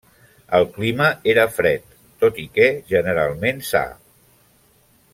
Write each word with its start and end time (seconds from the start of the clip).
El 0.59 0.63
clima 0.77 1.09
hi 1.27 1.33
era 1.33 1.43
fred, 1.57 1.85
tot 2.25 2.41
i 2.45 2.47
que 2.57 2.73
generalment 2.95 3.63
sa. 3.71 3.87